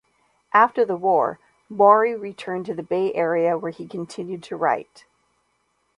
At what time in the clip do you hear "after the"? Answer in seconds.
0.55-0.95